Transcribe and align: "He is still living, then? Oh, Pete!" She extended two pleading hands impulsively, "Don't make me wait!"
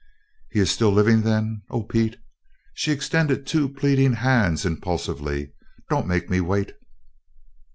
"He 0.49 0.59
is 0.59 0.71
still 0.71 0.89
living, 0.89 1.21
then? 1.21 1.61
Oh, 1.69 1.83
Pete!" 1.83 2.17
She 2.73 2.91
extended 2.91 3.45
two 3.45 3.69
pleading 3.69 4.13
hands 4.13 4.65
impulsively, 4.65 5.53
"Don't 5.91 6.07
make 6.07 6.27
me 6.27 6.41
wait!" 6.41 6.73